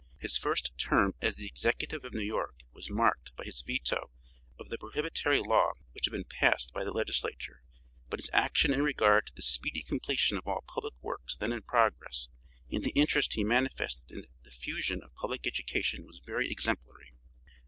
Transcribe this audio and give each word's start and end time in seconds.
His 0.17 0.35
first 0.35 0.75
term 0.79 1.13
as 1.21 1.35
the 1.35 1.45
executive 1.45 2.03
of 2.03 2.11
New 2.11 2.21
York 2.25 2.55
was 2.73 2.89
marked 2.89 3.35
by 3.35 3.43
his 3.43 3.61
veto 3.61 4.09
of 4.59 4.69
the 4.69 4.79
prohibitory 4.79 5.39
law 5.39 5.73
which 5.91 6.05
had 6.05 6.11
been 6.11 6.23
passed 6.23 6.73
by 6.73 6.83
the 6.83 6.91
legislature, 6.91 7.61
but 8.09 8.17
his 8.19 8.31
action 8.33 8.73
in 8.73 8.81
regard 8.81 9.27
to 9.27 9.33
the 9.35 9.43
speedy 9.43 9.83
completion 9.83 10.39
of 10.39 10.47
all 10.47 10.63
public 10.67 10.95
works 11.03 11.35
then 11.37 11.53
in 11.53 11.61
progress 11.61 12.29
and 12.71 12.83
the 12.83 12.95
interest 12.95 13.33
he 13.35 13.43
manifested 13.43 14.09
in 14.09 14.21
the 14.23 14.29
diffusion 14.49 15.03
of 15.03 15.13
public 15.13 15.45
education 15.45 16.03
was 16.03 16.17
very 16.25 16.49
exemplary. 16.49 17.11